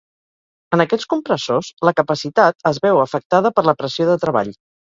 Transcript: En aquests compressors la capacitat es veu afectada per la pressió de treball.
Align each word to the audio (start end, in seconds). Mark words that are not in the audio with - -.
En 0.77 0.81
aquests 0.85 1.07
compressors 1.11 1.69
la 1.89 1.95
capacitat 2.01 2.67
es 2.73 2.83
veu 2.87 3.05
afectada 3.05 3.55
per 3.59 3.69
la 3.71 3.79
pressió 3.83 4.13
de 4.13 4.21
treball. 4.27 4.55